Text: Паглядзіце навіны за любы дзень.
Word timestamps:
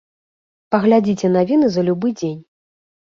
Паглядзіце 0.75 1.27
навіны 1.37 1.67
за 1.77 1.81
любы 1.91 2.15
дзень. 2.19 2.37